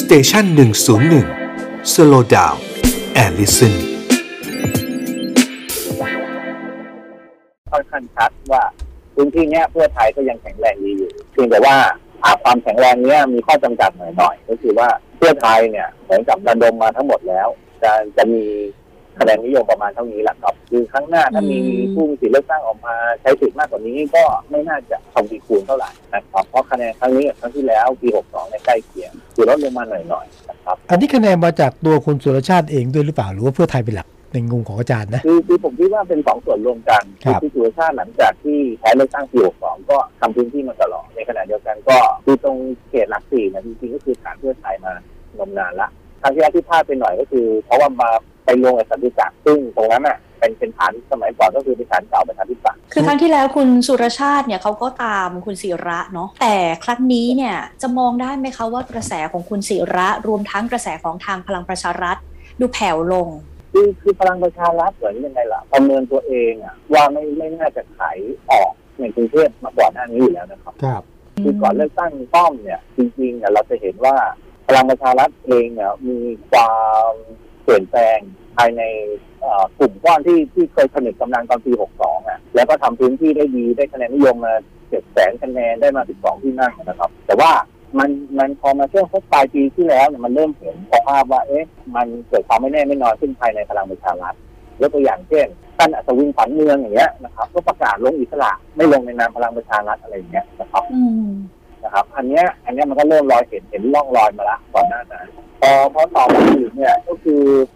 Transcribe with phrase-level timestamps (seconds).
[0.00, 1.26] Station หนึ่งศูนย์หนึ่ง
[1.92, 3.74] slow down and listen
[7.72, 8.62] ค่อนข้างชัดว่า
[9.14, 11.76] พื้นที่เนี้ยเพื่อไทยก็ยังแข็งแรงดีอยู่เพียงแต่ว่า
[12.24, 17.48] อาความแข็งแรงเนี้ยมีข้อจำกัดหน่อยๆก็คือว่าเพื่อไทยเนี่ยเหมือนกับระดมมาทั้งหมดแล้ว
[17.82, 18.44] จะจะมี
[19.18, 42.56] คะแนนนิยมประมาณเท่านี้แหละครับคือครั้งหน้าถ้ามีอืมผู้มีสิทธิ์เลือกตั้งออกมาใช้สิทธิ์มากกว่านี้ก็ไม่น่าจะทวีคูณเท่าไหร่นะครับเพราะคะแนนครั้งนี้กับครั้งที่แล้วปี 62เนี่ยใกล้เคียงคือลดลงมาหน่อยๆนะครับอันนี้คะแนนมาจากตัวคุณสุรชาติเองด้วยหรือเปล่าหรือว่าเพื่อไทยเป็นหลักในงงของอาจารย์นะคือคือผมคิดว่าเป็นสองส่วนรวมกันครับที่สุรชาติหลังจากที่แพ้เลือกตั้งปี62ก็ทำพื้นที่มาตลอดในขณะเดียวกันก็คือตรง
[42.88, 44.92] เขตหลักสี่นะจริงๆก็คือฐานเพื่อไทยมา
[45.38, 45.88] นมนานละ
[46.20, 48.10] ครั้งที่แล้วที่พลาดไปหน่อยก็คือ เพราะว่ามา
[48.46, 56.54] ไปลงกับสันติจักรซึ่งตรงนั้นอะเป็นเป็นฐานสมัยก่อนก็คือเป็นฐานเก่าประชาธิปัตย์คือครั้งที่แล้วคุณสุรชาติเนี่ยเขาก็ตามคุณศิระเนาะแต่
[56.84, 62.16] ครั้งนี้เนี่ยจะมองได้ไหมคะว่ากระแสของคุณศิระรวมทั้งกระแสของทางพลังประชารัฐ
[62.60, 63.28] ดูแผ่วลง
[63.72, 68.18] คือคือพลังประชารัฐเหมือนยังไงล่ะประเมินตัวเองอะว่าไม่ไม่น่าจะขาย
[68.50, 71.02] ออกในกรุงเทพมาก่อนหน้านี้อยู่แล้วนะครับครับ
[71.44, 74.16] คือก่อนเลือกตั้งป้อมเนี่ย จริงๆเนี่ยเราจะเห็นว่า
[74.66, 76.18] พลังประชารัฐเองเนี่ยมี
[76.50, 76.74] ควา
[77.10, 77.12] ม
[77.62, 78.18] เปลี่ยนแปลง
[78.56, 78.82] ภายใน
[79.40, 84.54] เอ่อกลุ่มก้อนที่ที่เคยผนึกกำลังตอนปี 62 อะ แล้วก็ทำพื้นที่ได้ดีได้คะแนนนิยมมา
[84.88, 87.52] เจ็ดแสนคะแนนได้มา 12 ที่นั่งนะครับ แต่ว่า
[87.98, 91.64] มันมันพอมาช่วงสักปลายปีที่แล้วเนี่ยมันเริ่มเห็นสภาพว่า เอ๊ะ
[91.96, 94.34] มันเกิดความไม่แน่ไม่นอนขึ้นภายในพลังประชารัฐ
[94.80, 95.46] ยกตัวอย่างเช่น
[95.78, 101.30] ท่านอัศวินขวัญเมืองอย่างเงี้ยนะครับก็ประกาศลงอิสระไม่ลงในนามพลังประชารัฐอะไรอย่างเงี้ยนะครับอืม
[101.84, 105.26] นะครับ อันเนี้ยอันเนี้ยมันก็เริ่มลอยเห็นเห็นร่องรอยมาละก่อนหน้านั้น
[105.60, 107.42] พอพอต่อมาอีกเนี่ยก็คือ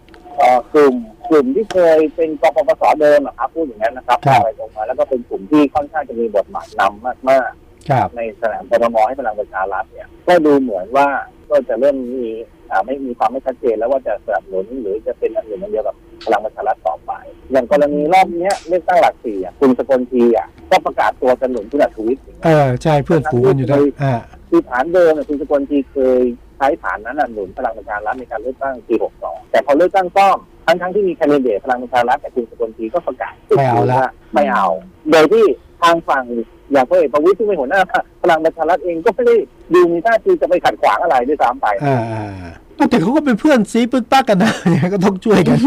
[0.73, 0.95] กลุ่ม
[1.29, 7.49] กลุ่มที่เคยเป็นกปปสเดิมอะครับพูดอย่างนั้นนะครับครับไปลงมาแล้วก็เป็นกลุ่มที่ค่อนข้างจะมีบทบาทนำมาก
[7.89, 11.07] ครับๆในสนามปรมให้พลังประชารัฐเนี่ยก็ดูเหมือนว่า
[11.49, 12.27] ก็จะเริ่มมี
[12.71, 17.11] อ่าไม่มีความไม่ชัดเจนแล้วว่าจะสนับสนุนหรือจะเป็นอันอื่นอันเดียวกับพลังประชารัฐต่อไป
[17.51, 24.13] อย่างกรณีรอบเนี้ยเลือกตั้งหลักสี่อะคุณสกลทีอะก็ประกาศตัวจะหนุนคุณอัศวิทย์อย่างเงี้ยเออ ใช่เพื่อนฝูงกันอยู่ด้วยอ่า
[24.49, 34.67] คือฐานเดิมเนี่ยคุณสกลทีเคยใช้ฐานนั้นน่ะหนุนพลังประชารัฐในการเลือกตั้งปี62แต่พอเลือกตั้งซ่อมทั้งทั้งๆที่มีแคนดิเดตพลังประชารัฐแต่คุณสกลทีก็ประกาศไม่เอาละว่ไม่เอา
[35.11, 35.45] โดยที่
[35.81, 36.23] ทางฝั่ง
[36.71, 37.81] อย่างพลเอกประวิตรที่เป็นหัวหน้า
[38.21, 39.35] พลังประชารัฐเองก็ไม่ได้
[39.73, 45.57] ดูมีท่าทีจะไปขัดขวางอะไรด้วยซ้ำไปอ่าอ่าแต่เขาก็เป็นเพื่อนซีปึ๊กปักกันนะเนี่ยก็ต้องช่วยกัน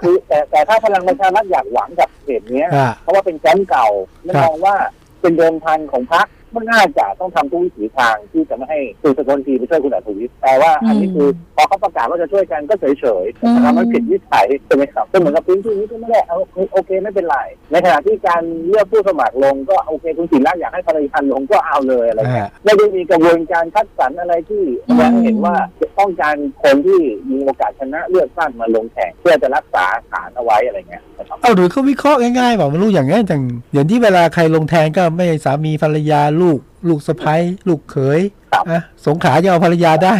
[0.00, 3.88] คือแต่แต่ถ้าพลังประชารัฐอยากหวังกับเขตเนี้ยอ่าเพราะว่าเป็นแชมป์เก่า
[4.24, 4.74] และครับมองว่า
[5.20, 16.38] เป็นเดิมพันของพรรค มันน่าจะต้องทำทุกวิถีทางที่จะไม่ให้คุณสกลทีไปช่วยคุณอัศวิทย์แต่ว่าอันนี้คือพอเขาประกาศว่าจะช่วยกันก็เฉยๆนะครับมันผิดวิสัยใช่ไหมครับก็เหมือนกับพื้นที่นี้ก็ไม่ได้เอา
[16.72, 17.38] โอเคไม่เป็นไร
[17.70, 25.56] ในขณะที่การเลือกผู้สมัครลงก็โอเคคุณศิระอยากให้ภรรยาลงก็เอาเลยอะไรเงี้ยอ่าไม่ได้มีกระบวนการคัดสรรอะไรที่แสดงให้เห็นว่า
[25.98, 27.00] ต้องการคนที่
[27.30, 33.42] มีโอกาสชนะเลือกตั้งมาลงแข่งเพื่อจะรักษาฐานเอาไว้อะไรเงี้ยนะครับเอาหรือเขาวิเคราะห์ง่ายๆเปล่าไม่รู้อย่างงี้อย่าง
[33.72, 37.34] อย่างที่เวลาใครลงแทนก็ไม่สามีภรรยาลูก ลูกสะใภ้
[37.68, 38.20] ลูกเขย
[38.52, 40.14] ครับอะสงขลาจะเอาภรรยาได้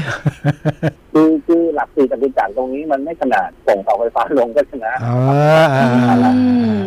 [1.12, 5.16] คือคือหลักสี่จตุจักรตรงนี้มันไม่ขนาดส่งเสาไฟฟ้าลงก็ชนะอ๋อ
[5.74, 5.86] อ่า
[6.36, 6.40] อื
[6.78, 6.82] ม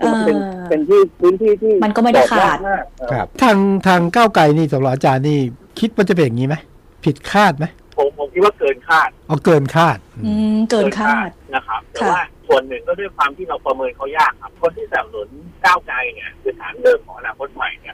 [0.00, 5.38] คือมันเป็นเออเป็นที่พื้นที่ที่มันก็ไม่ได้ขาดโจทย์ยกมากเออครับ ทางทางก้าวไกลนี่สำหรับอาจารย์นี่
[5.80, 6.56] คิดว่าจะเป็นอย่างนี้ไหม
[7.04, 15.28] ผิดคาดไหมผมผมคิดว่าเกินคาดเอาเกินคาด อืมเกินคาดนะครับแต่ค่ะว่าส่วนหนึ่งก็ด้วยความที่เราประเมินเขายากครับ คนที่สนับสนุน
[15.64, 17.93] ก้าวไกลเนี่ยคือฐานเดิมของอนาคตใหม่เนี่ย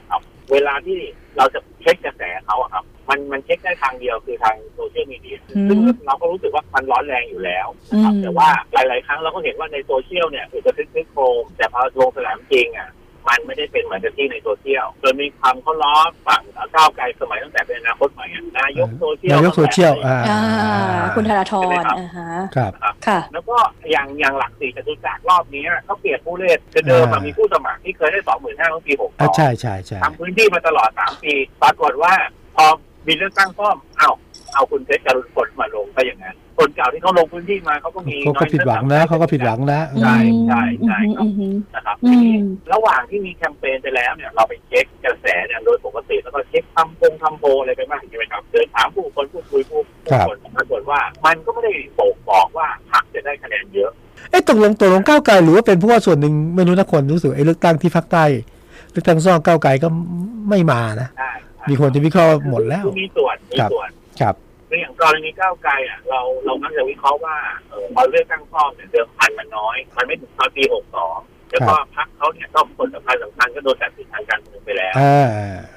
[0.51, 0.99] เวลาที่
[1.37, 12.89] เราจะเช็คกระแสเขาอะครับ มันมันเช็คได้ทางเดียวคือทางโซเชียลมีเดียอืมซึ่งเราก็รู้สึกว่ามันร้อนแรงอยู่แล้วนะครับอืมแต่ว่าหลาย ๆ ครั้งเราก็เห็นว่าในโซเชียลเนี่ยคือจะอึกทึกครึกโครมแต่พอลงสนามจริงอะ
[13.27, 15.93] มันไม่ได้เป็นเหมือนกับที่ในโซเชียลโดยมีความเขาล้อ
[16.27, 16.41] ฝั่ง
[16.75, 20.41] ก้าวไกลสมัยตั้งแต่เป็นอนาคตใหม่อะนายกโซเชียลนายกโซเชียลอ่าอ่า
[21.15, 22.71] คุณธนาธรอ่าฮะครับ
[23.07, 23.57] ค่ะ แล้วก็
[23.91, 31.33] อย่างอย่างหลักสี่จตุจักรรอบนี้เขาเปลี่ยนผู้เล่นคือเดิมมันอ่ามีมีผู้สมัครที่เคยได้สองหมื่นห้าเมื่อปีหกสอะองใช่ใช่ใช่ทำพื้นที่มาตลอดสามปี
[31.63, 32.13] ปรากฏว่า
[32.55, 32.65] พอ
[33.07, 34.11] มีเลือกตั้งซ่อมเอ้า
[34.53, 40.17] เอาคุณเพชรจรุนกฎมาลงไปอย่างนั้นคนเก่าที่เขาลงพื้นที่มาเขาก็มีเขาก็ผิดหวังนะเขาก็ผิดหวังนะใช่
[40.47, 42.41] ใช่ใช่ครับอืมอืมนะครับอืม
[42.73, 53.91] ระหว่างที่มีแคมเปญไปแล้วเนี่ยเราไปเช็คกระแสเนี่ยโดยปกติแล้วก็เช็คทำโพงทำโพลอะไรไปบ้างใช่ไหมครับเดินถามผู้คนพูดคุยผู้ผู้คนปรากฏว่ามันก็ไม่ได้บอกบอกว่าพรรคจะได้คะแนนเยอะ
[54.29, 58.23] เอ๊ะตกลงตกลงก้าวไกลหรือว่าเป็นเพราะว่าส่วนหนึ่งไม่รู้นะคนรู้สึกไอ้เลือกตั้งที่ภาคใต้
[58.91, 59.87] เลือกตั้งซ่องก้าวไกลก็
[60.49, 61.31] ไม่มานะได้
[61.69, 63.89] มีคนจะวิเคราะห์หมดแล้วคือมีส่วนมีครับส่วน
[64.21, 64.35] ครับ
[64.69, 67.37] คืออย่างกรณีก้าวไกลอะเราเรามักจะวิเคราะห์ว่า
[67.69, 71.17] เออพอเลือกตั้งซ่อมเนี่ยเดิมพันมันน้อย มันไม่ถึงตอนปีหกสอง
[71.51, 75.27] แล้วก็พรรคเขาเนี่ยก็คนสำคัญสำคัญก็โดนตัดสินทางการเมืองไปแล้วอ่า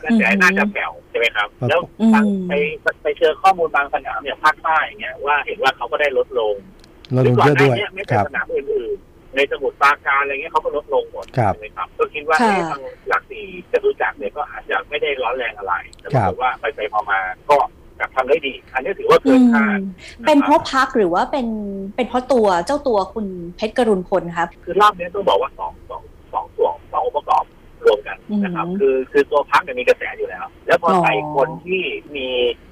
[0.05, 2.53] กระแสน่าจะแผ่วใช่ไหมครับครับแล้วอืมบางไป
[3.03, 6.55] ไปเจอข้อมูลบางสนามเนี่ยภาคใต้อย่างเงี้ยว่าเห็นว่าเขาก็ได้ลดลง
[7.13, 17.69] เราหรืลงก่อนเยอะหน้าด้วยเนี้ไม่คเป็นรับสนามอื่นๆในสมุทรปราการอะไรเงี้ยเขาก็ลดลงหมดครับใช่ไหมครับก็คิดว่าค่ะเอ๊ะทางหลักสี่จตุจักรเนี่ยก็อาจจะไม่ได้ร้อนแรงอะไรแต่ครัปราบกฏว่าไปไปๆมาๆก็ก
[18.05, 19.79] ลับทำได้ดี อันนี้ถือว่าอืเกินมคาด
[20.27, 21.47] เป็นเพคบราะพักหรือว่าเป็น
[21.97, 26.03] เป็นเพราะตัวเจ้าตัวคุณเพชรกรุณพลครับ คือรอบนี้ต้องบอกว่าสองสอง
[26.33, 27.45] สองส่วนสององค์ประกอบ
[27.87, 31.83] รวมกันนะครับอืมคือคือตัวพักเนี่ยมีกระแสอยู่แล้ว แล้วพอออใส่คนที่
[32.15, 32.27] มี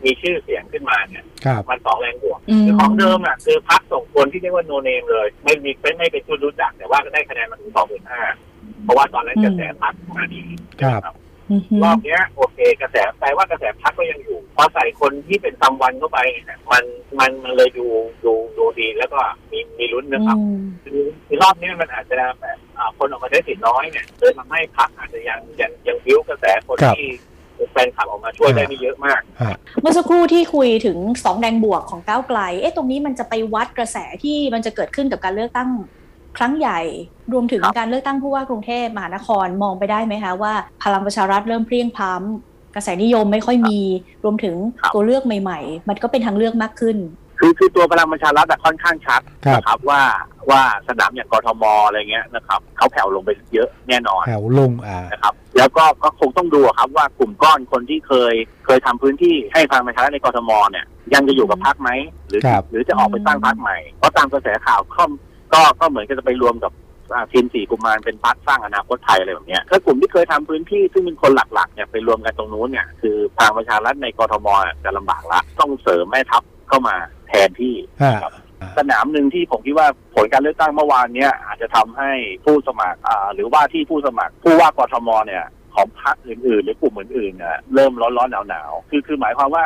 [0.04, 8.22] มีชื่อเสียงขึ้นมาเนี่ยครับมันสองแรงบวกอืมคือของเดิมอะคือพักส่งคนที่เรียกว่าโนเนมเลย ไม่มีไม่ไม่เป็นชุดรู้จักแต่ว่าก็ได้คะแนนมาถึงสองหมื่นห้า
[8.84, 10.42] เพราะว่าตอนนั้นกระแสพักมาดี
[10.82, 11.21] ครับอือฮึ
[11.82, 16.84] รอบเนี้ยโอเคกระแสแปลว่ากระแสพักก็ยังอยู่พอใส่คนที่เป็นซัมวันเข้าไปเนี่ยมัน
[17.18, 17.86] มันมันเลยดู
[18.24, 19.20] ดูดูดีแล้วก็
[19.50, 27.10] มีมีลุ้นนะครับอืมคือคือรอบนี้มันอาจจะแบบอ่าคนออกมาใช้สิทธิ์น้อยเนี่ยเลยทำให้พักอาจจะยังยังยังบิ้วกระแสคนครับที่
[27.72, 35.70] แฟนคลับออกมาช่วยได้ไม่เยอะมากฮะเมื่อสักครู่ที่คุยถึงสองแดงบวกของก้าวไกล เอ๊ะตรงนี้มันจะไปวัดกระแสที่มันจะเกิดขึ้นกับการเลือกตั้ง
[36.38, 36.80] ครั้งใหญ่
[37.32, 40.52] รวมถึงครับการเลือกตั้งผู้ว่ากรุงเทพมหานครมองไปได้ไหมคะว่า
[40.82, 43.78] พลังประชารัฐเริ่มเพรียงพล้ำกระแสนิยมไม่ค่อยมี
[44.24, 44.54] รวมถึง
[44.94, 46.96] ตัวเลือกใหม่ ๆ มันก็เป็นทางเลือกมากขึ้น
[47.38, 50.02] คือคือตัวพลังประชารัฐอะค่อนข้างชัดครับนะครับว่า
[50.50, 58.34] ว่าสนามอย่างกทมอะไรเงี้ยนะครับเขาแผ่วลงไปเยอะแน่นอนแถวลงอ่านะครับแล้วก็ก็คงต้องดูอะครับว่ากลุ่มก้อนคนที่เคย
[58.66, 60.84] เคยทำพื้นที่ให้พลังประชารัฐในกรทมเนี่ย
[61.14, 61.90] ยังจะอยู่กับพรรคไหม
[62.28, 65.02] หรือครับหรือจะออกไปสร้างพรรคใหม่เพราะตามกระแสข่าวก็
[65.54, 66.72] ก็ก็เหมือนกับจะไปรวมกับ
[67.14, 76.94] อ่าทีมสี่กุมารเป็นพรรคสร้างอนาคตไทยอะไรแบบเนี้ยถ้ากลุ่มที่เคยทำพื้นที่ซึ่งเป็นคนหลักๆเนี่ยไปรวมกันตรงนู้นเนี่ยคือพลังประชารัฐในกรทมอะจะลำบากละต้องเสริมแม่ทัพเข้ามา
[77.28, 78.32] แทนที่ฮะครับ
[78.78, 82.10] สนามหนึ่งที่ผมคิดว่าผลการเลือกตั้งเมื่อวานเนี้ยอาจจะทำให้
[82.44, 85.44] ผู้สมัครอ่าหรือว่าที่ผู้สมัคร ผู้ว่ากทมเนี่ย
[85.74, 89.64] ของพรรคอื่นๆ หรือกลุ่มอื่นๆเนี่ยเริ่มร้อนๆหนาวๆคือคือหมายความว่า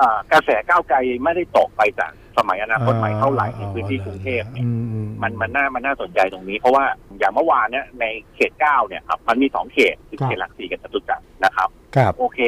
[0.00, 6.84] อ่ากระแสก้าวไกลไม่ได้ตกไปจาก สมัยอนาคตใหม่เท่าไหร่ในพื้นที่กรุงเทพเนี่ยอือืมันมันน่ามันน่าสนใจตรงนี้ เพราะว่า
[7.18, 8.04] อย่างเมื่อวานเนี่ยใน
[8.34, 12.40] เขตเก้าเนี่ยครับมันมีสองเขตคือเขตหลักสี่กับจตุจักรนะครับครับโอเค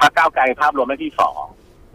[0.00, 1.42] พรรคก้าวไกลภาพรวมได้ที่สอง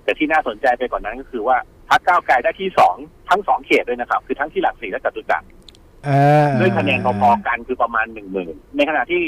[0.04, 1.58] แต่ที่น่าสนใจไปกว่านนั้นก็คือว่า
[1.90, 2.96] พรรคก้าวไกลได้ที่สอง
[3.30, 5.46] ทั้งสองเขตด้วยนะครับ คือทั้งที่หลักสี่และจตุจักร
[6.08, 9.24] อ่าด้วยคะแนนพอๆกันคือประมาณหนึ่งหมื่นในขณะที่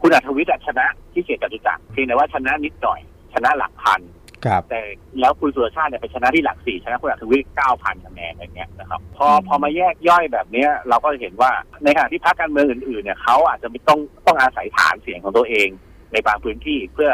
[0.00, 3.00] คุณอัธวิทย์อะชนะที่เขตจตุจักรเพียงแต่ว่าชนะนิดหน่อย
[3.34, 4.15] ชนะหลักพันครับ
[4.70, 4.80] แต่
[5.20, 11.50] แล้วคุณสุรชาติเนี่ยไปชนะที่หลักสี่ชนะคุณอัธวิทย์เก้าพันคะแนนอะไรเงี้ยนะครับพอพอมาแยกย่อยแบบเนี้ยเราก็เห็นว่า
[11.84, 15.68] ในขณะที่พรรคการเมืองอื่นๆเนี่ยเขาอาจจะไม่ต้องต้องอาศัยฐานเสียงของตัวเอง
[16.12, 17.10] ในบางพื้นที่เพื่อ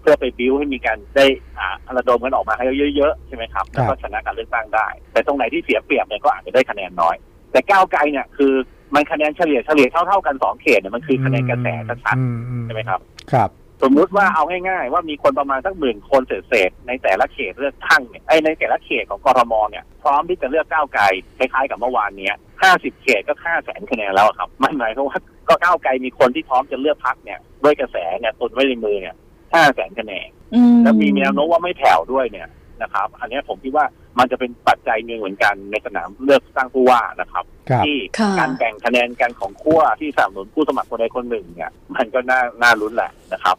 [0.00, 1.26] เพื่อไปบิ้วให้มีการได้
[1.58, 2.64] อ่าระดมกันออกมาให้
[2.96, 7.16] เยอะๆใช่ไหมครับแล้วก็ชนะการเลือกตั้งได้ แต่ตรงไหนที่เสียเปรียบเนี่ยก็อาจจะได้คะแนนน้อย
[7.52, 8.52] แต่ก้าวไกลเนี่ยคือ
[8.94, 11.66] มันคะแนนเฉลี่ยเฉลี่ยเท่าๆกันสองเขตเนี่ยมันคือคะแนนกระแส
[12.04, 13.00] ชัดอือืๆใช่ไหมครับ
[13.32, 13.50] ครับ
[13.82, 21.04] สมมุติว่าเอาง่ายๆ ว่ามีคนประมาณสักหมื่นคนเศษๆในแต่ละเขตเลือกตั้งเนี่ยไอ้ในแต่ละเขตของกรทมเนี่ยพร้อมที่จะเลือกก้าวไกล
[21.38, 25.18] คล้ายๆกับเมื่อวานเนี้ยห้าสิบเขตก็ห้าแสนคะแนนแล้วอะครับมันหมายความว่า
[25.48, 29.14] ก็ก้าวไกลมีคนที่พร้อมจะเลือกพักเนี่ยด้วยกระแสเนี่ยตุนไว้ในมือเนี่ย
[29.54, 32.48] ห้าแสนคะแนนอืมแล้วมีแนวโน้มว่าไม่แผ่วด้วยเนี่ย
[32.82, 33.86] นะครับ อันเนี้ยผมคิดว่า
[34.18, 43.56] มันจะเป็นปัจจัยหนึ่งเหมือนกันในสนามเลือกตั้งผู้ว่านะครับครับที่ค่ะการแบ่งคะแนนกันของขั้วที่สนับสนุนผู้สมัครคนใดคนหนึ่งเนี่ยมันก็น่าน่าลุ้นแหละนะครับ